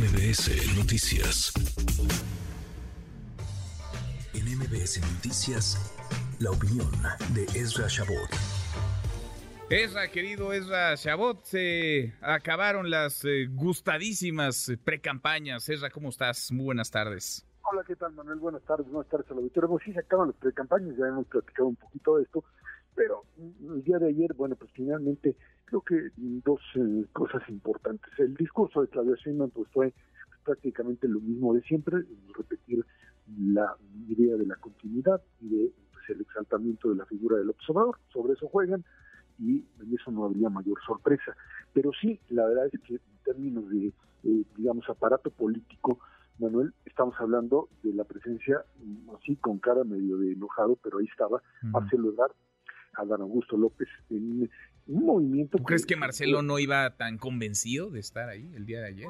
MBS 0.00 0.78
Noticias. 0.78 1.52
En 4.32 4.58
MBS 4.58 4.98
Noticias, 5.14 5.76
la 6.38 6.52
opinión 6.52 6.90
de 7.34 7.42
Ezra 7.54 7.86
Shabot. 7.86 8.30
Ezra, 9.68 10.08
querido 10.08 10.54
Ezra 10.54 10.94
Shabot, 10.94 11.44
se 11.44 12.14
acabaron 12.22 12.88
las 12.88 13.26
eh, 13.26 13.46
gustadísimas 13.50 14.72
precampañas. 14.84 15.68
Ezra, 15.68 15.90
¿cómo 15.90 16.08
estás? 16.08 16.50
Muy 16.50 16.64
buenas 16.64 16.90
tardes. 16.90 17.46
Hola, 17.70 17.84
¿qué 17.86 17.94
tal, 17.94 18.14
Manuel? 18.14 18.38
Buenas 18.38 18.62
tardes, 18.62 18.86
buenas 18.88 19.10
tardes 19.10 19.30
a 19.30 19.34
la 19.34 19.40
auditorio. 19.40 19.68
Pues 19.68 19.84
sí, 19.84 19.92
se 19.92 20.00
acaban 20.00 20.28
las 20.28 20.36
precampañas, 20.36 20.96
ya 20.96 21.08
hemos 21.08 21.26
platicado 21.26 21.68
un 21.68 21.76
poquito 21.76 22.16
de 22.16 22.22
esto, 22.22 22.42
pero 22.94 23.24
el 23.38 23.82
día 23.82 23.98
de 23.98 24.08
ayer, 24.08 24.34
bueno, 24.34 24.56
pues 24.56 24.70
finalmente 24.72 25.36
creo 25.64 25.80
que 25.82 26.10
dos 26.16 26.60
eh, 26.74 27.06
cosas 27.12 27.42
importantes. 27.48 28.10
El 28.18 28.34
discurso 28.34 28.82
de 28.82 28.88
Claudia 28.88 29.16
Sheinbaum 29.16 29.50
pues 29.50 29.68
fue 29.72 29.94
prácticamente 30.44 31.06
lo 31.06 31.20
mismo 31.20 31.54
de 31.54 31.62
siempre, 31.62 31.98
repetir 32.36 32.84
la 33.38 33.76
idea 34.08 34.36
de 34.36 34.46
la 34.46 34.56
continuidad 34.56 35.20
y 35.40 35.48
de 35.48 35.72
pues, 35.92 36.10
el 36.10 36.20
exaltamiento 36.22 36.90
de 36.90 36.96
la 36.96 37.06
figura 37.06 37.36
del 37.38 37.50
observador. 37.50 37.98
Sobre 38.12 38.32
eso 38.32 38.48
juegan 38.48 38.84
y 39.38 39.64
en 39.80 39.94
eso 39.94 40.10
no 40.10 40.24
habría 40.24 40.50
mayor 40.50 40.78
sorpresa. 40.84 41.36
Pero 41.72 41.90
sí, 42.00 42.20
la 42.28 42.46
verdad 42.46 42.66
es 42.72 42.80
que 42.80 42.94
en 42.94 43.00
términos 43.24 43.68
de, 43.70 43.92
eh, 44.24 44.44
digamos, 44.56 44.88
aparato 44.88 45.30
político, 45.30 46.00
Manuel, 46.38 46.72
estamos 46.84 47.14
hablando 47.18 47.68
de 47.82 47.92
la 47.92 48.04
presencia, 48.04 48.64
mm, 48.82 49.10
así 49.14 49.36
con 49.36 49.58
cara 49.58 49.84
medio 49.84 50.16
de 50.16 50.32
enojado, 50.32 50.76
pero 50.82 50.98
ahí 50.98 51.06
estaba 51.06 51.42
Marcelo 51.62 52.08
Ebrard, 52.08 52.32
Adán 53.00 53.22
Augusto 53.22 53.56
López, 53.56 53.88
en 54.10 54.48
un 54.86 55.06
movimiento... 55.06 55.58
¿Tú 55.58 55.64
crees 55.64 55.86
que 55.86 55.96
Marcelo 55.96 56.42
no 56.42 56.58
iba 56.58 56.96
tan 56.96 57.18
convencido 57.18 57.90
de 57.90 58.00
estar 58.00 58.28
ahí 58.28 58.50
el 58.54 58.66
día 58.66 58.80
de 58.80 58.88
ayer? 58.88 59.08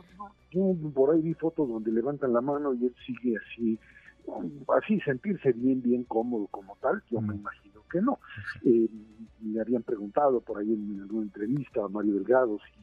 Yo 0.50 0.74
por 0.94 1.14
ahí 1.14 1.20
vi 1.20 1.34
fotos 1.34 1.68
donde 1.68 1.92
levantan 1.92 2.32
la 2.32 2.40
mano 2.40 2.74
y 2.74 2.86
él 2.86 2.94
sigue 3.06 3.36
así, 3.36 3.78
así 4.76 5.00
sentirse 5.00 5.52
bien, 5.52 5.82
bien 5.82 6.04
cómodo 6.04 6.46
como 6.48 6.76
tal, 6.80 7.02
yo 7.10 7.20
me 7.20 7.34
imagino 7.34 7.82
que 7.90 8.00
no. 8.00 8.18
Eh, 8.64 8.88
le 9.42 9.60
habían 9.60 9.82
preguntado 9.82 10.40
por 10.40 10.58
ahí 10.58 10.72
en 10.72 11.00
alguna 11.00 11.22
entrevista 11.22 11.84
a 11.84 11.88
Mario 11.88 12.14
Delgado 12.14 12.58
si 12.58 12.80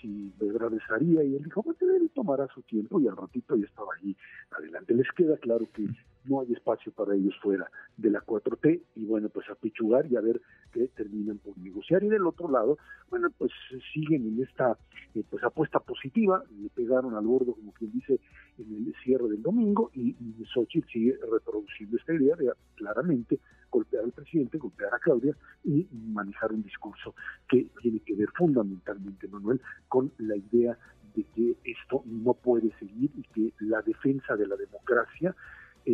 si 0.00 0.32
Belgrano 0.38 0.76
estaría 0.76 1.22
y 1.24 1.36
él 1.36 1.44
dijo, 1.44 1.62
bueno, 1.62 1.78
él 1.96 2.10
tomará 2.14 2.46
su 2.54 2.62
tiempo 2.62 3.00
y 3.00 3.08
al 3.08 3.16
ratito 3.16 3.56
ya 3.56 3.66
estaba 3.66 3.88
ahí 4.00 4.16
adelante. 4.50 4.94
Les 4.94 5.10
queda 5.12 5.36
claro 5.38 5.68
que 5.72 5.86
no 6.24 6.40
hay 6.40 6.52
espacio 6.52 6.92
para 6.92 7.14
ellos 7.14 7.34
fuera 7.42 7.70
de 7.96 8.10
la 8.10 8.20
4T 8.20 8.82
y 8.96 9.04
bueno, 9.04 9.28
pues 9.28 9.48
a 9.50 9.54
pichugar 9.54 10.06
y 10.10 10.16
a 10.16 10.20
ver 10.20 10.40
qué 10.72 10.88
terminan 10.88 11.38
por 11.38 11.56
negociar. 11.58 12.02
Y 12.02 12.08
del 12.08 12.26
otro 12.26 12.50
lado, 12.50 12.78
bueno, 13.10 13.28
pues 13.36 13.52
siguen 13.92 14.26
en 14.26 14.42
esta 14.42 14.76
eh, 15.14 15.24
pues 15.28 15.42
apuesta 15.44 15.80
positiva, 15.80 16.42
le 16.60 16.68
pegaron 16.70 17.14
al 17.14 17.26
bordo, 17.26 17.54
como 17.54 17.72
quien 17.72 17.92
dice, 17.92 18.20
en 18.58 18.86
el 18.86 18.94
cierre 19.02 19.28
del 19.28 19.42
domingo 19.42 19.90
y, 19.94 20.10
y 20.10 20.44
Xochitl 20.52 20.88
sigue 20.88 21.18
reproduciendo 21.30 21.96
esta 21.96 22.14
idea 22.14 22.36
de 22.36 22.52
claramente 22.74 23.40
golpear 23.70 24.04
al 24.04 24.12
presidente, 24.12 24.58
golpear 24.58 24.94
a 24.94 24.98
Claudia 24.98 25.36
y 25.64 25.86
manejar 25.92 26.52
un 26.52 26.62
discurso 26.62 27.14
que 27.48 27.68
tiene 27.80 28.00
que 28.00 28.14
ver 28.14 28.28
fundamentalmente, 28.34 29.28
Manuel, 29.28 29.60
con 29.88 30.12
la 30.18 30.36
idea 30.36 30.78
de 31.14 31.24
que 31.34 31.56
esto 31.64 32.02
no 32.06 32.34
puede 32.34 32.72
seguir 32.78 33.10
y 33.16 33.22
que 33.22 33.52
la 33.64 33.82
defensa 33.82 34.36
de 34.36 34.46
la 34.46 34.56
democracia 34.56 35.34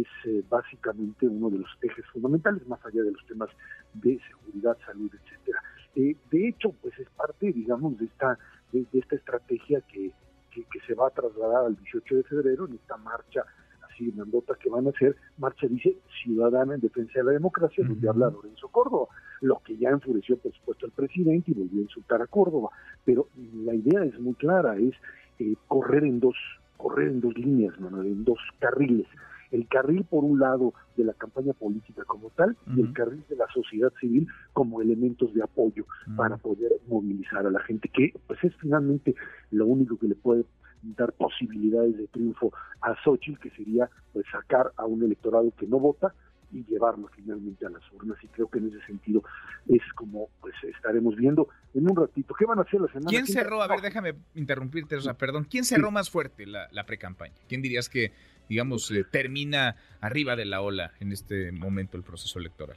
es 0.00 0.06
eh, 0.24 0.42
básicamente 0.48 1.28
uno 1.28 1.50
de 1.50 1.58
los 1.58 1.70
ejes 1.80 2.04
fundamentales, 2.06 2.66
más 2.66 2.84
allá 2.84 3.02
de 3.02 3.12
los 3.12 3.24
temas 3.26 3.48
de 3.94 4.18
seguridad, 4.28 4.76
salud, 4.84 5.10
etcétera. 5.12 5.62
Eh, 5.94 6.16
de 6.30 6.48
hecho, 6.48 6.70
pues 6.82 6.98
es 6.98 7.08
parte, 7.10 7.52
digamos, 7.52 7.96
de 7.98 8.06
esta 8.06 8.38
de, 8.72 8.84
esta 8.92 9.14
estrategia 9.14 9.80
que, 9.82 10.10
que, 10.50 10.64
que, 10.64 10.80
se 10.84 10.94
va 10.94 11.06
a 11.06 11.10
trasladar 11.10 11.66
al 11.66 11.76
18 11.76 12.16
de 12.16 12.22
febrero 12.24 12.66
en 12.66 12.74
esta 12.74 12.96
marcha 12.96 13.44
así 13.88 14.10
grandota 14.10 14.56
que 14.60 14.68
van 14.68 14.88
a 14.88 14.90
hacer, 14.90 15.14
marcha 15.38 15.68
dice 15.68 15.96
Ciudadana 16.24 16.74
en 16.74 16.80
Defensa 16.80 17.12
de 17.20 17.24
la 17.26 17.32
Democracia, 17.32 17.84
donde 17.86 18.08
habla 18.08 18.30
Lorenzo 18.30 18.66
Córdoba, 18.66 19.06
lo 19.42 19.60
que 19.64 19.76
ya 19.76 19.90
enfureció 19.90 20.36
por 20.38 20.52
supuesto 20.52 20.86
al 20.86 20.92
presidente 20.92 21.52
y 21.52 21.54
volvió 21.54 21.78
a 21.78 21.82
insultar 21.84 22.20
a 22.20 22.26
Córdoba, 22.26 22.70
pero 23.04 23.28
la 23.64 23.74
idea 23.74 24.02
es 24.02 24.18
muy 24.18 24.34
clara, 24.34 24.76
es 24.76 24.94
eh, 25.38 25.54
correr 25.68 26.02
en 26.02 26.18
dos, 26.18 26.34
correr 26.76 27.08
en 27.08 27.20
dos 27.20 27.38
líneas, 27.38 27.74
en 27.78 28.24
dos 28.24 28.40
carriles 28.58 29.06
el 29.50 29.68
carril 29.68 30.04
por 30.04 30.24
un 30.24 30.38
lado 30.38 30.74
de 30.96 31.04
la 31.04 31.12
campaña 31.14 31.52
política 31.52 32.04
como 32.04 32.30
tal 32.30 32.56
y 32.74 32.80
el 32.80 32.92
carril 32.92 33.24
de 33.28 33.36
la 33.36 33.46
sociedad 33.52 33.92
civil 34.00 34.26
como 34.52 34.80
elementos 34.80 35.32
de 35.34 35.42
apoyo 35.42 35.86
para 36.16 36.36
poder 36.36 36.72
movilizar 36.88 37.46
a 37.46 37.50
la 37.50 37.60
gente, 37.60 37.88
que 37.88 38.12
pues 38.26 38.42
es 38.44 38.54
finalmente 38.60 39.14
lo 39.50 39.66
único 39.66 39.98
que 39.98 40.08
le 40.08 40.14
puede 40.14 40.44
dar 40.82 41.12
posibilidades 41.12 41.96
de 41.96 42.06
triunfo 42.08 42.52
a 42.80 42.94
Xochitl, 43.02 43.40
que 43.40 43.50
sería 43.50 43.88
pues 44.12 44.26
sacar 44.30 44.72
a 44.76 44.84
un 44.84 45.02
electorado 45.02 45.52
que 45.56 45.66
no 45.66 45.78
vota 45.78 46.14
y 46.52 46.64
llevarlo 46.66 47.08
finalmente 47.08 47.66
a 47.66 47.70
las 47.70 47.82
urnas. 47.92 48.16
Y 48.22 48.28
creo 48.28 48.48
que 48.48 48.58
en 48.58 48.68
ese 48.68 48.80
sentido 48.86 49.22
es 49.66 49.82
como 49.94 50.28
pues 50.40 50.54
estaremos 50.62 51.16
viendo 51.16 51.48
en 51.74 51.90
un 51.90 51.96
ratito. 51.96 52.34
¿Qué 52.34 52.44
van 52.44 52.58
a 52.58 52.62
hacer 52.62 52.80
la 52.80 52.88
semana? 52.88 53.08
¿Quién 53.08 53.26
cerró? 53.26 53.62
A 53.62 53.66
ver, 53.66 53.80
déjame 53.80 54.14
interrumpirte, 54.34 54.96
o 54.96 55.00
sea, 55.00 55.14
perdón. 55.14 55.46
¿Quién 55.50 55.64
cerró 55.64 55.90
más 55.90 56.10
fuerte 56.10 56.46
la, 56.46 56.68
la 56.70 56.86
pre-campaña? 56.86 57.34
¿Quién 57.48 57.62
dirías 57.62 57.88
que, 57.88 58.12
digamos, 58.48 58.90
eh, 58.90 59.04
termina 59.10 59.76
arriba 60.00 60.36
de 60.36 60.44
la 60.44 60.60
ola 60.60 60.92
en 61.00 61.12
este 61.12 61.52
momento 61.52 61.96
el 61.96 62.02
proceso 62.02 62.38
electoral? 62.38 62.76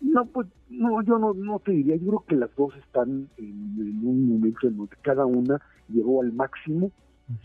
No, 0.00 0.26
pues 0.26 0.48
no, 0.68 1.02
yo 1.02 1.18
no, 1.18 1.32
no 1.32 1.58
te 1.60 1.72
diría. 1.72 1.96
Yo 1.96 2.08
creo 2.08 2.24
que 2.28 2.36
las 2.36 2.54
dos 2.56 2.74
están 2.76 3.28
en, 3.36 3.76
en 3.78 4.06
un 4.06 4.28
momento 4.28 4.66
en 4.66 4.76
donde 4.76 4.96
cada 5.02 5.24
una 5.26 5.60
llegó 5.88 6.22
al 6.22 6.32
máximo 6.32 6.90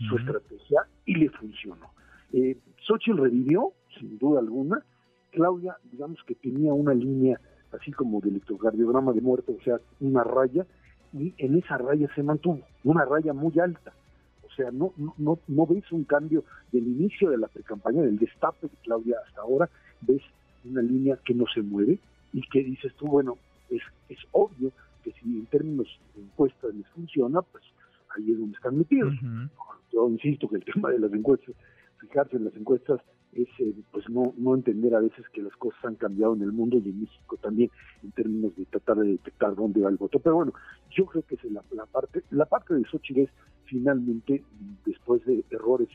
su 0.08 0.16
estrategia 0.16 0.82
y 1.06 1.14
le 1.14 1.30
funcionó. 1.30 1.92
Eh, 2.32 2.58
Xochitl 2.86 3.18
revivió, 3.18 3.72
sin 3.98 4.18
duda 4.18 4.40
alguna. 4.40 4.82
Claudia, 5.30 5.76
digamos 5.90 6.18
que 6.26 6.34
tenía 6.34 6.72
una 6.72 6.94
línea 6.94 7.40
así 7.72 7.92
como 7.92 8.20
de 8.20 8.30
electrocardiograma 8.30 9.12
de 9.12 9.20
muerte, 9.20 9.54
o 9.58 9.62
sea, 9.62 9.76
una 10.00 10.24
raya, 10.24 10.66
y 11.12 11.34
en 11.38 11.56
esa 11.56 11.78
raya 11.78 12.08
se 12.14 12.22
mantuvo, 12.22 12.60
una 12.84 13.04
raya 13.04 13.32
muy 13.32 13.58
alta. 13.60 13.92
O 14.58 14.60
sea, 14.60 14.72
no, 14.72 14.92
no, 15.18 15.38
no 15.46 15.66
ves 15.66 15.84
un 15.92 16.02
cambio 16.02 16.42
del 16.72 16.84
inicio 16.84 17.30
de 17.30 17.38
la 17.38 17.46
precampaña, 17.46 18.02
del 18.02 18.18
destape 18.18 18.66
de 18.66 18.76
Claudia 18.82 19.16
hasta 19.24 19.42
ahora, 19.42 19.70
ves 20.00 20.20
una 20.64 20.82
línea 20.82 21.16
que 21.24 21.32
no 21.32 21.44
se 21.46 21.62
mueve 21.62 22.00
y 22.32 22.42
que 22.48 22.64
dices 22.64 22.92
tú, 22.94 23.06
bueno, 23.06 23.38
es, 23.70 23.82
es 24.08 24.18
obvio 24.32 24.72
que 25.04 25.12
si 25.12 25.38
en 25.38 25.46
términos 25.46 25.86
de 26.16 26.22
encuestas 26.22 26.74
les 26.74 26.88
funciona, 26.88 27.40
pues 27.40 27.62
ahí 28.16 28.32
es 28.32 28.38
donde 28.38 28.56
están 28.56 28.78
metidos. 28.78 29.14
Yo 29.92 30.08
insisto 30.08 30.48
que 30.48 30.56
el 30.56 30.64
tema 30.64 30.90
de 30.90 30.98
las 30.98 31.12
encuestas, 31.12 31.54
fijarse 32.00 32.36
en 32.36 32.46
las 32.46 32.56
encuestas, 32.56 33.00
es 33.32 33.48
eh, 33.60 33.74
pues 33.92 34.08
no, 34.08 34.34
no 34.38 34.54
entender 34.54 34.94
a 34.94 35.00
veces 35.00 35.24
que 35.32 35.42
las 35.42 35.54
cosas 35.56 35.84
han 35.84 35.94
cambiado 35.94 36.34
en 36.34 36.42
el 36.42 36.50
mundo 36.50 36.78
y 36.78 36.88
en 36.88 37.00
México 37.02 37.36
también 37.36 37.70
en 38.02 38.10
términos 38.12 38.56
de 38.56 38.64
tratar 38.64 38.96
de 38.96 39.08
detectar 39.08 39.54
dónde 39.54 39.82
va 39.82 39.90
el 39.90 39.98
voto. 39.98 40.18
Pero 40.18 40.36
bueno, 40.36 40.52
yo 40.90 41.06
creo 41.06 41.22
que 41.22 41.36
es 41.36 41.44
la, 41.44 41.62
parte, 41.86 42.22
la 42.30 42.46
parte 42.46 42.74
de 42.74 42.84
Xochitl 42.84 43.20
es 43.20 43.30
finalmente, 43.68 44.42
después 44.84 45.24
de 45.24 45.44
errores 45.50 45.88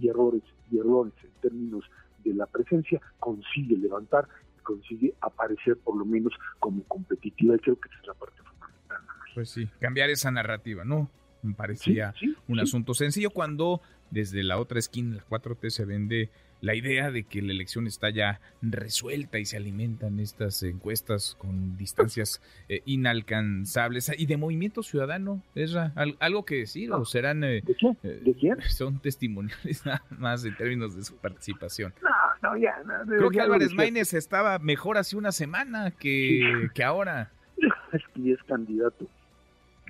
y 0.00 0.08
errores 0.08 0.42
y 0.70 0.78
errores 0.78 1.12
en 1.22 1.30
términos 1.40 1.84
de 2.24 2.34
la 2.34 2.46
presencia, 2.46 3.00
consigue 3.18 3.76
levantar 3.76 4.28
y 4.58 4.62
consigue 4.62 5.14
aparecer 5.20 5.76
por 5.78 5.96
lo 5.96 6.04
menos 6.04 6.32
como 6.58 6.82
competitiva 6.84 7.56
y 7.56 7.58
creo 7.58 7.76
que 7.76 7.88
esa 7.88 8.00
es 8.00 8.06
la 8.06 8.14
parte 8.14 8.42
fundamental. 8.42 8.98
Pues 9.34 9.50
sí, 9.50 9.68
cambiar 9.80 10.10
esa 10.10 10.30
narrativa, 10.30 10.84
¿no? 10.84 11.10
Parecía 11.54 12.14
un 12.46 12.60
asunto 12.60 12.94
sencillo 12.94 13.30
cuando 13.30 13.80
desde 14.10 14.42
la 14.42 14.58
otra 14.58 14.78
esquina, 14.78 15.16
la 15.16 15.26
4T, 15.26 15.70
se 15.70 15.84
vende 15.84 16.30
la 16.60 16.74
idea 16.74 17.10
de 17.10 17.24
que 17.24 17.40
la 17.40 17.52
elección 17.52 17.86
está 17.86 18.10
ya 18.10 18.40
resuelta 18.62 19.38
y 19.38 19.44
se 19.44 19.56
alimentan 19.56 20.18
estas 20.18 20.62
encuestas 20.62 21.36
con 21.38 21.76
distancias 21.76 22.42
eh, 22.68 22.82
inalcanzables. 22.84 24.12
Y 24.18 24.26
de 24.26 24.36
Movimiento 24.36 24.82
Ciudadano, 24.82 25.42
¿es 25.54 25.76
algo 26.18 26.44
que 26.44 26.56
decir? 26.56 26.92
¿O 26.92 27.04
serán... 27.04 27.44
Eh, 27.44 27.62
¿De, 27.62 27.76
eh, 28.02 28.20
¿De 28.24 28.34
quién? 28.34 28.60
Son 28.68 28.98
testimoniales 28.98 29.86
nada 29.86 30.02
más 30.10 30.44
en 30.44 30.56
términos 30.56 30.96
de 30.96 31.04
su 31.04 31.16
participación. 31.16 31.94
No, 32.02 32.50
no, 32.50 32.56
ya. 32.56 32.74
Creo 33.06 33.30
que 33.30 33.40
Álvarez 33.40 33.72
Maínez 33.72 34.14
estaba 34.14 34.58
mejor 34.58 34.98
hace 34.98 35.16
una 35.16 35.32
semana 35.32 35.92
que, 35.92 36.68
que 36.74 36.84
ahora. 36.84 37.30
Es 37.90 38.02
que 38.14 38.32
es 38.32 38.42
candidato. 38.44 39.06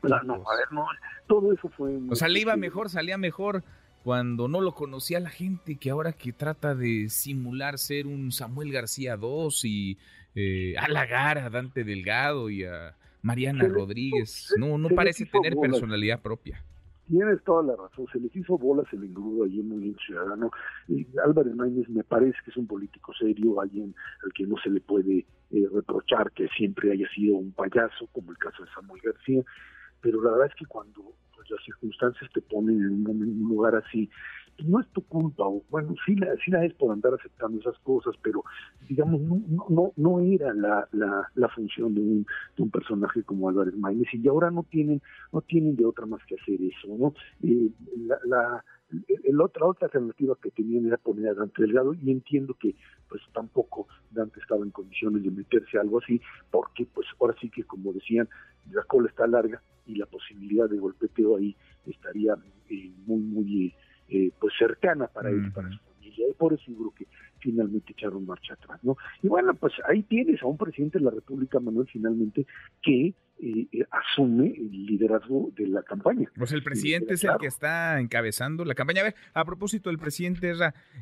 No, 0.05 0.15
a 0.15 0.57
ver, 0.57 0.71
no, 0.71 0.87
todo 1.29 1.53
eso 1.53 1.69
fue... 1.69 1.97
O 2.11 2.17
sea, 2.17 2.27
le 2.29 2.41
iba 2.41 2.57
mejor, 2.57 2.89
salía 2.89 3.17
mejor 3.17 3.63
cuando 4.03 4.49
no 4.49 4.61
lo 4.61 4.73
conocía 4.73 5.21
la 5.21 5.31
gente, 5.31 5.77
que 5.77 5.91
ahora 5.91 6.13
que 6.13 6.33
trata 6.33 6.75
de 6.75 7.09
simular 7.09 7.79
ser 7.79 8.07
un 8.07 8.33
Samuel 8.33 8.73
García 8.73 9.19
II 9.21 9.49
y 9.65 9.99
eh, 10.35 10.75
halagar 10.79 11.39
a 11.39 11.51
Dante 11.51 11.85
Delgado 11.85 12.51
y 12.51 12.65
a 12.65 12.97
Mariana 13.23 13.69
Rodríguez, 13.69 14.55
no, 14.59 14.79
no 14.79 14.89
parece 14.89 15.27
tener 15.27 15.57
personalidad 15.57 16.21
propia. 16.23 16.65
Tienes 17.09 17.43
toda 17.43 17.63
la 17.63 17.75
razón, 17.75 18.07
se 18.13 18.21
les 18.21 18.35
hizo 18.37 18.59
bolas 18.59 18.87
el 18.93 19.03
engrudo 19.03 19.45
allí 19.45 19.61
en 19.61 19.69
Movimiento 19.69 20.01
Ciudadano. 20.07 20.51
Y 20.89 21.07
Álvarez 21.25 21.55
Maínez 21.55 21.89
me 21.89 22.05
parece 22.05 22.37
que 22.45 22.51
es 22.51 22.57
un 22.59 22.67
político 22.67 23.13
serio, 23.15 23.61
alguien 23.61 23.95
al 24.25 24.33
que 24.35 24.47
no 24.47 24.57
se 24.63 24.69
le 24.69 24.81
puede 24.81 25.25
eh, 25.51 25.67
reprochar 25.73 26.31
que 26.33 26.49
siempre 26.49 26.93
haya 26.93 27.09
sido 27.15 27.37
un 27.37 27.53
payaso, 27.53 28.07
como 28.13 28.31
el 28.31 28.37
caso 28.37 28.63
de 28.63 28.71
Samuel 28.73 29.01
García, 29.03 29.43
pero 30.01 30.23
la 30.23 30.33
verdad 30.33 30.49
es 30.49 30.55
que 30.55 30.67
cuando 30.67 31.15
pues, 31.35 31.51
las 31.51 31.63
circunstancias 31.65 32.31
te 32.33 32.41
ponen 32.43 32.83
en 32.83 33.09
un, 33.09 33.49
lugar 33.49 33.77
así, 33.77 34.09
no 34.65 34.81
es 34.81 34.89
tu 34.89 35.03
culpa, 35.03 35.45
o 35.47 35.63
bueno, 35.71 35.95
sí 36.05 36.17
la, 36.17 36.35
sí 36.45 36.51
la 36.51 36.65
es 36.65 36.75
por 36.75 36.93
andar 36.93 37.15
aceptando 37.15 37.61
esas 37.61 37.79
cosas, 37.81 38.15
pero 38.23 38.43
digamos, 38.89 39.21
no, 39.21 39.67
no, 39.69 39.93
no 39.97 40.21
era 40.21 40.53
la, 40.53 40.89
la, 40.93 41.49
función 41.51 41.95
de 41.95 42.01
un, 42.01 42.27
de 42.57 42.63
un 42.65 42.71
personaje 42.71 43.23
como 43.23 43.49
Álvarez 43.49 43.77
Maínez, 43.77 44.09
y 44.13 44.27
ahora 44.27 44.51
no 44.51 44.65
tienen, 44.65 45.01
no 45.33 45.41
tienen 45.43 45.77
de 45.77 45.85
otra 45.85 46.07
más 46.07 46.25
que 46.27 46.35
hacer 46.35 46.61
eso, 46.61 46.89
¿no? 46.99 47.15
Eh, 47.43 47.71
la, 48.07 48.19
la 48.25 48.65
el 48.91 49.41
otra 49.41 49.67
otra 49.67 49.87
alternativa 49.87 50.37
que 50.43 50.51
tenían 50.51 50.87
era 50.87 50.97
poner 50.97 51.29
a 51.29 51.35
Dante 51.35 51.63
Delgado 51.63 51.95
y 51.95 52.11
entiendo 52.11 52.55
que 52.55 52.75
pues 53.09 53.23
tampoco 53.33 53.87
Dante 54.11 54.41
estaba 54.41 54.65
en 54.65 54.71
condiciones 54.71 55.23
de 55.23 55.31
meterse 55.31 55.79
a 55.79 55.83
algo 55.83 55.99
así 55.99 56.21
porque 56.51 56.87
pues 56.87 57.07
ahora 57.21 57.35
sí 57.41 57.51
que 57.51 57.65
como 57.65 57.93
decían 57.93 58.29
la 58.71 58.83
cola 58.85 59.09
está 59.09 59.27
larga 59.27 59.63
y 59.87 59.97
la 59.97 60.07
posibilidad 60.07 60.69
de 60.69 60.79
golpeteo 60.79 61.37
ahí 61.37 61.55
estaría 61.87 62.35
eh, 62.71 62.91
muy 63.07 63.21
muy 63.21 63.75
eh, 64.09 64.31
pues 64.41 64.55
cercana 64.59 65.07
para 65.07 65.31
él 65.31 65.53
para 65.53 65.71
su 65.71 65.79
familia 66.09 66.29
y 66.29 66.35
por 66.35 66.53
eso 66.53 66.65
yo 66.69 66.77
creo 66.77 66.95
que 66.97 67.07
finalmente 67.39 67.93
echaron 67.93 68.27
marcha 68.27 68.55
atrás 68.55 68.79
no 68.83 68.97
y 69.23 69.29
bueno 69.29 69.55
pues 69.55 69.73
ahí 69.89 70.03
tienes 70.03 70.43
a 70.43 70.47
un 70.47 70.57
presidente 70.57 70.99
de 70.99 71.05
la 71.05 71.11
República 71.11 71.61
Manuel 71.61 71.87
finalmente 71.91 72.47
que 72.83 73.15
eh, 73.41 73.87
asume 73.91 74.47
el 74.47 74.85
liderazgo 74.85 75.51
de 75.55 75.69
la 75.69 75.85
campaña. 75.85 76.29
Pues 76.37 76.51
el 76.51 76.65
presidente 76.65 77.15
es 77.15 77.23
el 77.23 77.37
que 77.39 77.47
está 77.47 78.01
encabezando 78.01 78.65
la 78.65 78.75
campaña. 78.75 79.03
A 79.03 79.05
ver, 79.05 79.15
a 79.33 79.45
propósito, 79.45 79.91
el 79.91 79.99
presidente 79.99 80.53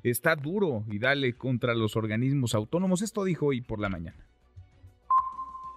está 0.02 0.36
duro 0.36 0.84
y 0.90 0.98
dale 0.98 1.32
contra 1.32 1.74
los 1.74 1.96
organismos 1.96 2.54
autónomos. 2.54 3.00
Esto 3.00 3.24
dijo 3.24 3.46
hoy 3.46 3.62
por 3.62 3.80
la 3.80 3.88
mañana. 3.88 4.26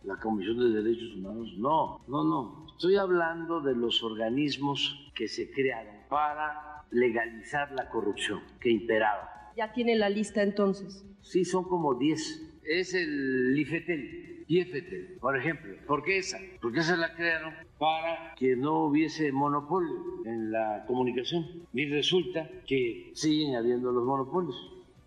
La 0.04 0.18
Comisión 0.18 0.60
de 0.60 0.82
Derechos 0.82 1.16
Humanos, 1.16 1.54
no, 1.58 2.02
no, 2.10 2.24
no. 2.26 2.66
Estoy 2.68 2.98
hablando 2.98 3.62
de 3.62 3.76
los 3.76 4.04
organismos 4.04 5.12
que 5.16 5.30
se 5.30 5.50
crearon 5.52 5.99
para 6.10 6.84
legalizar 6.92 7.72
la 7.72 7.88
corrupción 7.90 8.42
que 8.60 8.70
imperaba. 8.70 9.52
¿Ya 9.56 9.72
tiene 9.72 9.96
la 9.96 10.10
lista 10.10 10.42
entonces? 10.42 11.06
Sí, 11.22 11.46
son 11.46 11.64
como 11.64 11.96
10. 11.96 12.60
Es 12.64 12.94
el 12.94 13.56
IFETEL 13.58 14.30
IFT, 14.50 15.20
por 15.20 15.38
ejemplo. 15.38 15.76
¿Por 15.86 16.04
qué 16.04 16.18
esa? 16.18 16.40
Porque 16.60 16.80
esa 16.80 16.98
la 16.98 17.14
crearon 17.14 17.54
para 17.78 18.34
que 18.36 18.56
no 18.56 18.86
hubiese 18.86 19.32
monopolio 19.32 20.26
en 20.26 20.52
la 20.52 20.86
comunicación. 20.88 21.46
Y 21.72 21.86
resulta 21.86 22.50
que 22.66 23.12
siguen 23.14 23.56
habiendo 23.56 23.92
los 23.92 24.04
monopolios. 24.04 24.56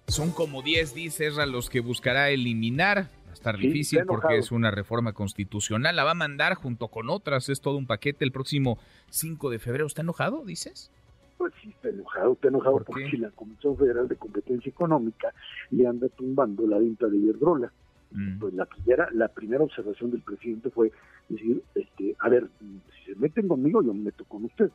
Son 0.06 0.30
como 0.30 0.62
10, 0.62 0.94
dice 0.94 1.26
Erra, 1.26 1.46
los 1.46 1.70
que 1.70 1.80
buscará 1.80 2.30
eliminar. 2.30 3.10
Va 3.32 3.34
a 3.34 3.40
estar 3.40 3.56
difícil 3.56 4.04
porque 4.06 4.36
es 4.36 4.52
una 4.52 4.70
reforma 4.70 5.14
constitucional. 5.14 5.96
La 5.96 6.04
va 6.04 6.10
a 6.10 6.14
mandar 6.14 6.54
junto 6.54 6.88
con 6.88 7.08
otras. 7.08 7.48
Es 7.48 7.62
todo 7.62 7.78
un 7.78 7.86
paquete 7.86 8.26
el 8.26 8.30
próximo 8.30 8.76
5 9.08 9.48
de 9.48 9.58
febrero. 9.58 9.86
¿Está 9.86 10.02
enojado, 10.02 10.44
dices? 10.44 10.90
Pues 11.38 11.54
sí, 11.62 11.70
está 11.70 11.88
enojado, 11.88 12.34
está 12.34 12.48
enojado 12.48 12.84
porque 12.84 13.16
la 13.16 13.30
Comisión 13.30 13.78
Federal 13.78 14.06
de 14.06 14.16
Competencia 14.16 14.68
Económica 14.68 15.32
le 15.70 15.86
anda 15.86 16.10
tumbando 16.10 16.66
la 16.66 16.76
venta 16.76 17.06
de 17.06 17.16
Iberdrola. 17.16 17.72
Mm. 18.10 18.38
Pues 18.38 18.52
la 18.52 18.66
primera, 18.66 19.08
la 19.14 19.28
primera 19.28 19.64
observación 19.64 20.10
del 20.10 20.20
presidente 20.20 20.68
fue 20.68 20.92
decir, 21.30 21.62
este, 21.74 22.14
a 22.18 22.28
ver, 22.28 22.50
si 22.60 23.06
se 23.06 23.18
meten 23.18 23.48
conmigo, 23.48 23.82
yo 23.82 23.94
me 23.94 24.04
meto 24.04 24.26
con 24.26 24.44
ustedes 24.44 24.72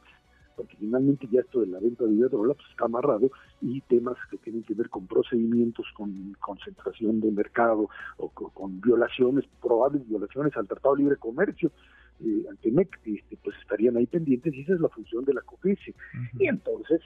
porque 0.57 0.75
finalmente 0.77 1.27
ya 1.31 1.41
esto 1.41 1.61
de 1.61 1.67
la 1.67 1.79
venta 1.79 2.03
de 2.03 2.13
Iberdrola 2.13 2.55
pues, 2.55 2.67
está 2.71 2.85
amarrado 2.85 3.29
y 3.61 3.79
temas 3.81 4.17
que 4.29 4.37
tienen 4.37 4.63
que 4.63 4.73
ver 4.73 4.89
con 4.89 5.05
procedimientos, 5.05 5.85
con 5.93 6.35
concentración 6.39 7.21
de 7.21 7.31
mercado 7.31 7.87
o 8.17 8.29
con, 8.29 8.81
violaciones, 8.81 9.45
probables 9.61 10.05
violaciones 10.09 10.57
al 10.57 10.67
Tratado 10.67 10.95
de 10.95 11.03
Libre 11.03 11.17
Comercio 11.17 11.71
eh, 12.19 12.45
ante 12.49 12.71
MEC, 12.71 12.99
este, 13.05 13.37
pues 13.43 13.55
estarían 13.61 13.97
ahí 13.97 14.07
pendientes 14.07 14.51
y 14.55 14.61
esa 14.61 14.73
es 14.73 14.79
la 14.79 14.89
función 14.89 15.23
de 15.25 15.35
la 15.35 15.41
COFESE. 15.41 15.93
Y 16.39 16.47
entonces 16.47 17.01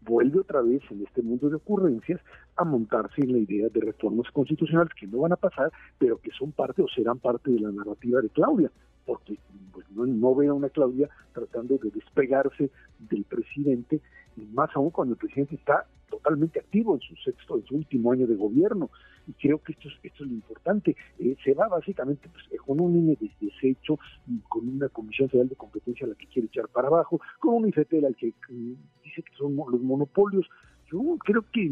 vuelve 0.00 0.40
otra 0.40 0.62
vez 0.62 0.82
en 0.90 1.04
este 1.04 1.20
mundo 1.20 1.50
de 1.50 1.56
ocurrencias 1.56 2.20
a 2.56 2.64
montarse 2.64 3.20
en 3.20 3.32
la 3.32 3.38
idea 3.38 3.68
de 3.68 3.80
reformas 3.80 4.30
constitucionales 4.32 4.94
que 4.98 5.06
no 5.06 5.18
van 5.18 5.32
a 5.32 5.36
pasar, 5.36 5.70
pero 5.98 6.18
que 6.18 6.30
son 6.30 6.52
parte 6.52 6.80
o 6.80 6.88
serán 6.88 7.18
parte 7.18 7.50
de 7.50 7.60
la 7.60 7.72
narrativa 7.72 8.22
de 8.22 8.30
Claudia, 8.30 8.70
porque 9.06 9.38
pues, 9.72 9.88
no, 9.90 10.04
no 10.04 10.34
veo 10.34 10.52
a 10.52 10.54
una 10.54 10.68
Claudia 10.68 11.08
tratando 11.32 11.78
de 11.78 11.90
despegarse 11.90 12.70
del 12.98 13.24
presidente, 13.24 14.00
y 14.36 14.42
más 14.46 14.70
aún 14.74 14.90
cuando 14.90 15.14
el 15.14 15.18
presidente 15.18 15.54
está 15.54 15.86
totalmente 16.10 16.60
activo 16.60 16.94
en 16.94 17.00
su 17.00 17.14
sexto, 17.16 17.56
en 17.56 17.64
su 17.64 17.76
último 17.76 18.12
año 18.12 18.26
de 18.26 18.34
gobierno. 18.34 18.90
Y 19.26 19.32
creo 19.32 19.58
que 19.62 19.72
esto 19.72 19.88
es, 19.88 19.94
esto 20.02 20.24
es 20.24 20.30
lo 20.30 20.36
importante. 20.36 20.96
Eh, 21.18 21.36
se 21.44 21.54
va 21.54 21.68
básicamente 21.68 22.28
pues, 22.28 22.60
con 22.60 22.80
un 22.80 22.96
INE 22.96 23.16
desecho, 23.40 23.98
y 24.26 24.38
con 24.48 24.68
una 24.68 24.88
Comisión 24.88 25.28
Federal 25.28 25.48
de 25.48 25.56
Competencia 25.56 26.06
a 26.06 26.10
la 26.10 26.14
que 26.14 26.26
quiere 26.26 26.46
echar 26.46 26.68
para 26.68 26.88
abajo, 26.88 27.20
con 27.40 27.54
un 27.54 27.68
IFETEL 27.68 28.04
al 28.04 28.16
que 28.16 28.32
mm, 28.48 28.74
dice 29.04 29.22
que 29.22 29.34
son 29.36 29.56
los 29.56 29.80
monopolios. 29.80 30.46
Yo 30.90 31.00
creo 31.24 31.44
que 31.52 31.68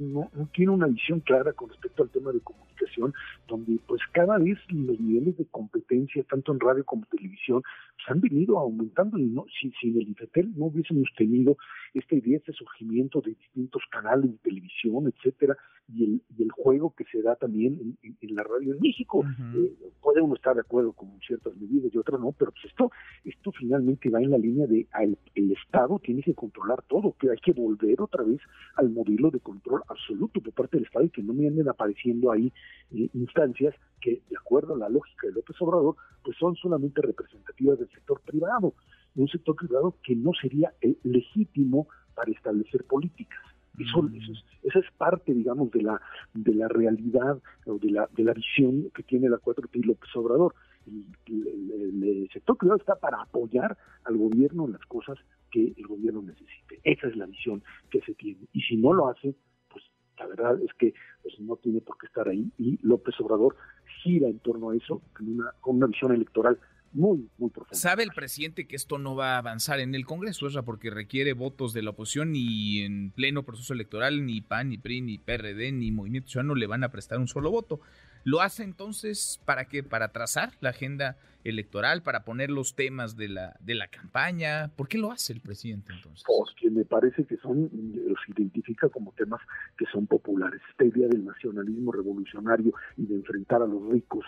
no, 0.00 0.30
no, 0.34 0.48
tiene 0.52 0.72
una 0.72 0.86
visión 0.86 1.20
clara 1.20 1.52
con 1.52 1.68
respecto 1.68 2.02
al 2.02 2.10
tema 2.10 2.32
de 2.32 2.40
comunicación, 2.40 3.12
donde 3.46 3.78
pues 3.86 4.00
cada 4.12 4.38
vez 4.38 4.58
los 4.68 4.98
niveles 4.98 5.36
de 5.36 5.46
competencia, 5.46 6.24
tanto 6.24 6.52
en 6.52 6.60
radio 6.60 6.84
como 6.84 7.04
televisión, 7.06 7.62
pues, 7.62 8.08
han 8.08 8.20
venido 8.20 8.58
aumentando 8.58 9.18
y 9.18 9.24
no, 9.24 9.44
si, 9.60 9.70
si 9.80 9.88
en 9.88 10.00
el 10.00 10.08
IFETEL 10.08 10.52
no 10.56 10.66
hubiésemos 10.66 11.08
tenido 11.16 11.56
esta 11.94 12.14
idea, 12.14 12.38
este 12.38 12.52
surgimiento 12.52 13.20
de 13.20 13.34
distintos 13.34 13.82
canales 13.90 14.30
de 14.30 14.38
televisión, 14.38 15.06
etcétera, 15.06 15.56
y 15.92 16.04
el, 16.04 16.22
y 16.36 16.42
el 16.42 16.50
juego 16.52 16.94
que 16.96 17.04
se 17.10 17.20
da 17.22 17.34
también 17.36 17.96
en, 18.02 18.34
la 18.34 18.44
radio 18.44 18.74
en 18.74 18.80
México. 18.80 19.24
Eh, 19.56 19.72
puede 20.00 20.20
uno 20.20 20.34
estar 20.34 20.54
de 20.54 20.60
acuerdo 20.60 20.92
con 20.92 21.18
ciertas 21.20 21.56
medidas 21.56 21.92
y 21.92 21.98
otras 21.98 22.20
no, 22.20 22.32
pero 22.32 22.52
pues 22.52 22.66
esto, 22.66 22.90
esto 23.24 23.52
finalmente 23.52 24.08
va 24.08 24.20
en 24.20 24.30
la 24.30 24.38
línea 24.38 24.66
de 24.66 24.86
el, 25.00 25.18
el 25.34 25.52
Estado 25.52 25.98
tiene 25.98 26.22
que 26.22 26.34
controlar 26.34 26.82
todo, 26.82 27.16
que 27.18 27.30
hay 27.30 27.38
que 27.38 27.52
volver 27.52 28.00
otra 28.00 28.22
vez 28.22 28.40
al 28.76 28.90
modelo 28.90 29.30
de 29.30 29.40
control 29.40 29.82
absoluto 29.88 30.40
por 30.40 30.52
parte 30.52 30.76
del 30.76 30.86
Estado 30.86 31.06
y 31.06 31.10
que 31.10 31.22
no 31.22 31.32
me 31.32 31.48
anden 31.48 31.68
apareciendo 31.68 32.30
ahí 32.30 32.52
eh, 32.92 33.08
instancias 33.14 33.74
que, 34.00 34.22
de 34.28 34.36
acuerdo 34.38 34.74
a 34.74 34.78
la 34.78 34.88
lógica 34.88 35.26
de 35.26 35.34
López 35.34 35.56
Obrador, 35.60 35.96
pues 36.22 36.36
son 36.38 36.54
solamente 36.56 37.02
representativas 37.02 37.78
del 37.78 37.90
sector 37.90 38.20
privado, 38.20 38.74
un 39.16 39.28
sector 39.28 39.56
privado 39.56 39.96
que 40.02 40.14
no 40.14 40.32
sería 40.40 40.72
el 40.80 40.98
legítimo 41.02 41.88
para 42.14 42.30
establecer 42.32 42.84
políticas. 42.84 43.40
Eso, 43.78 44.02
mm. 44.02 44.14
eso 44.14 44.32
es, 44.32 44.44
esa 44.62 44.78
es 44.80 44.86
parte, 44.96 45.32
digamos, 45.32 45.70
de 45.70 45.82
la 45.82 46.00
de 46.34 46.54
la 46.54 46.68
realidad 46.68 47.40
o 47.66 47.78
de 47.78 47.90
la 47.90 48.08
de 48.14 48.24
la 48.24 48.34
visión 48.34 48.90
que 48.94 49.02
tiene 49.02 49.28
la 49.28 49.38
4T 49.38 49.84
López 49.84 50.10
Obrador. 50.16 50.54
El, 50.86 52.02
el, 52.02 52.28
sector 52.32 52.56
privado 52.56 52.78
está 52.78 52.96
para 52.96 53.22
apoyar 53.22 53.76
al 54.04 54.16
gobierno 54.16 54.66
en 54.66 54.72
las 54.72 54.84
cosas 54.86 55.18
que 55.50 55.74
el 55.76 55.86
gobierno 55.86 56.22
necesite. 56.22 56.80
Esa 56.84 57.08
es 57.08 57.16
la 57.16 57.26
visión 57.26 57.62
que 57.90 58.00
se 58.00 58.14
tiene. 58.14 58.40
Y 58.52 58.62
si 58.62 58.76
no 58.76 58.92
lo 58.92 59.08
hace, 59.08 59.34
pues 59.68 59.84
la 60.18 60.26
verdad 60.26 60.60
es 60.62 60.72
que 60.74 60.94
pues, 61.22 61.38
no 61.40 61.56
tiene 61.56 61.80
por 61.80 61.98
qué 61.98 62.06
estar 62.06 62.28
ahí. 62.28 62.50
Y 62.58 62.78
López 62.82 63.14
Obrador 63.20 63.56
gira 64.02 64.28
en 64.28 64.38
torno 64.38 64.70
a 64.70 64.76
eso 64.76 65.02
con 65.16 65.28
una, 65.28 65.52
con 65.60 65.76
una 65.76 65.86
visión 65.86 66.12
electoral 66.12 66.58
muy, 66.92 67.28
muy 67.38 67.50
profunda. 67.50 67.76
¿Sabe 67.76 68.02
el 68.02 68.10
presidente 68.10 68.66
que 68.66 68.76
esto 68.76 68.98
no 68.98 69.14
va 69.14 69.34
a 69.34 69.38
avanzar 69.38 69.80
en 69.80 69.94
el 69.94 70.04
Congreso, 70.04 70.46
¿verdad? 70.46 70.64
porque 70.64 70.90
requiere 70.90 71.32
votos 71.32 71.72
de 71.72 71.82
la 71.82 71.90
oposición 71.90 72.32
y 72.34 72.82
en 72.82 73.10
pleno 73.10 73.44
proceso 73.44 73.72
electoral 73.74 74.26
ni 74.26 74.40
PAN, 74.40 74.70
ni 74.70 74.78
PRI, 74.78 75.00
ni 75.00 75.18
PRD, 75.18 75.72
ni 75.72 75.92
Movimiento 75.92 76.30
Ciudadano 76.30 76.54
le 76.54 76.66
van 76.66 76.84
a 76.84 76.90
prestar 76.90 77.18
un 77.18 77.28
solo 77.28 77.50
voto? 77.50 77.80
¿Lo 78.24 78.42
hace 78.42 78.64
entonces 78.64 79.40
para 79.44 79.64
qué? 79.66 79.82
¿Para 79.82 80.12
trazar 80.12 80.52
la 80.60 80.70
agenda 80.70 81.16
electoral, 81.42 82.02
para 82.02 82.24
poner 82.24 82.50
los 82.50 82.74
temas 82.74 83.16
de 83.16 83.28
la, 83.28 83.56
de 83.60 83.74
la 83.74 83.88
campaña? 83.88 84.70
¿Por 84.76 84.88
qué 84.88 84.98
lo 84.98 85.10
hace 85.10 85.32
el 85.32 85.40
presidente 85.40 85.92
entonces? 85.92 86.24
Porque 86.26 86.70
me 86.70 86.84
parece 86.84 87.24
que 87.24 87.38
son, 87.38 87.70
los 87.72 88.18
identifica 88.28 88.88
como 88.90 89.12
temas 89.12 89.40
que 89.78 89.86
son 89.86 90.06
populares. 90.06 90.60
Esta 90.70 90.84
idea 90.84 91.08
del 91.08 91.24
nacionalismo 91.24 91.92
revolucionario 91.92 92.74
y 92.98 93.06
de 93.06 93.14
enfrentar 93.14 93.62
a 93.62 93.66
los 93.66 93.90
ricos 93.90 94.24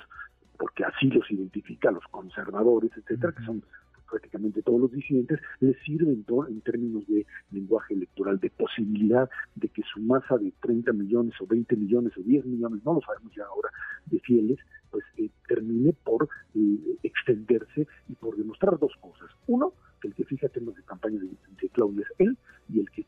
porque 0.62 0.84
así 0.84 1.08
los 1.08 1.28
identifica 1.28 1.90
los 1.90 2.04
conservadores, 2.04 2.92
etcétera, 2.96 3.32
que 3.32 3.44
son 3.44 3.64
prácticamente 4.08 4.62
todos 4.62 4.80
los 4.80 4.92
disidentes, 4.92 5.40
les 5.58 5.76
sirve 5.80 6.12
en, 6.12 6.24
en, 6.28 6.60
términos 6.60 7.04
de 7.08 7.26
lenguaje 7.50 7.94
electoral, 7.94 8.38
de 8.38 8.48
posibilidad 8.48 9.28
de 9.56 9.68
que 9.70 9.82
su 9.92 9.98
masa 9.98 10.38
de 10.38 10.52
30 10.60 10.92
millones 10.92 11.34
o 11.40 11.48
20 11.48 11.74
millones 11.74 12.16
o 12.16 12.22
10 12.22 12.46
millones, 12.46 12.80
no 12.84 12.94
lo 12.94 13.00
sabemos 13.00 13.34
ya 13.34 13.42
ahora, 13.44 13.70
de 14.06 14.20
fieles, 14.20 14.60
pues 14.92 15.04
eh, 15.16 15.30
termine 15.48 15.94
por 16.04 16.28
eh, 16.54 16.96
extenderse 17.02 17.88
y 18.08 18.14
por 18.14 18.36
demostrar 18.36 18.78
dos 18.78 18.92
cosas. 19.00 19.30
Uno, 19.48 19.72
que 20.00 20.06
el 20.06 20.14
que 20.14 20.24
fija 20.26 20.48
temas 20.48 20.76
de 20.76 20.84
campaña 20.84 21.18
de, 21.18 21.26
de 21.60 21.68
Claudia 21.70 22.06
es 22.08 22.20
él 22.20 22.38
y 22.72 22.78
el 22.78 22.88
que 22.92 23.04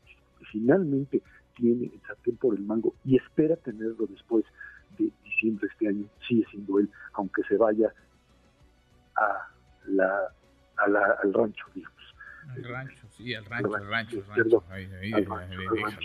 finalmente 0.51 1.21
tiene 1.55 1.85
el 1.85 2.01
sartén 2.05 2.35
por 2.35 2.53
el 2.53 2.63
mango 2.63 2.95
y 3.05 3.15
espera 3.15 3.55
tenerlo 3.55 4.07
después 4.07 4.43
de 4.97 5.11
diciembre 5.23 5.67
este 5.71 5.87
año 5.87 6.05
sigue 6.27 6.45
siendo 6.51 6.79
él, 6.79 6.89
aunque 7.13 7.41
se 7.43 7.57
vaya 7.57 7.93
a 9.15 9.47
la, 9.87 10.33
a 10.77 10.87
la, 10.89 11.17
al 11.23 11.33
rancho, 11.33 11.65
digamos. 11.73 11.95
El 12.55 12.63
rancho, 12.63 13.07
sí, 13.09 13.33
el 13.33 13.43
rancho, 13.45 13.75
el 13.75 13.87
rancho, 13.87 14.17
el 14.17 14.25
rancho. 14.25 14.63
Ahí, 14.69 14.85
ahí, 15.01 15.11
déjalo, 15.11 15.35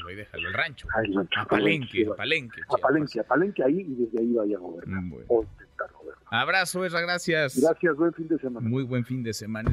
ahí 0.09 0.17
déjalo, 0.17 0.49
el 0.49 0.55
rancho. 0.55 0.89
A 1.37 1.45
Palenque, 1.45 2.07
a 2.11 2.15
Palenque. 2.15 2.63
A 2.69 2.77
Palenque, 2.79 3.21
a 3.21 3.25
Palenque 3.25 3.63
ahí 3.63 3.81
y 3.81 3.95
desde 3.95 4.21
ahí 4.21 4.33
vaya 4.33 4.57
a 4.57 4.61
gobernar. 4.61 5.05
Bueno. 5.05 5.27
O 5.29 5.43
intentar 5.43 5.93
gobernar. 5.93 6.25
Abrazo, 6.31 6.85
Esra, 6.85 7.01
gracias. 7.03 7.61
Gracias, 7.61 7.97
buen 7.97 8.13
fin 8.15 8.29
de 8.29 8.39
semana. 8.39 8.69
Muy 8.69 8.85
buen 8.85 9.05
fin 9.05 9.23
de 9.23 9.35
semana. 9.35 9.73